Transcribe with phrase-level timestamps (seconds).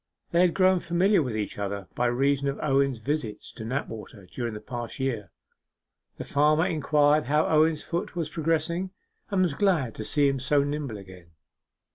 [0.31, 4.55] They had grown familiar with each other by reason of Owen's visits to Knapwater during
[4.55, 5.29] the past year.
[6.17, 8.89] The farmer inquired how Owen's foot was progressing,
[9.29, 11.33] and was glad to see him so nimble again.